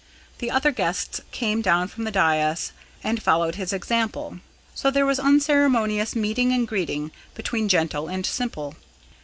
The 0.39 0.49
other 0.49 0.71
guests 0.71 1.21
came 1.31 1.61
down 1.61 1.87
from 1.87 2.05
the 2.05 2.11
dais 2.11 2.71
and 3.03 3.21
followed 3.21 3.53
his 3.53 3.71
example, 3.71 4.39
so 4.73 4.89
there 4.89 5.05
was 5.05 5.19
unceremonious 5.19 6.15
meeting 6.15 6.51
and 6.51 6.67
greeting 6.67 7.11
between 7.35 7.69
gentle 7.69 8.07
and 8.07 8.25
simple. 8.25 8.73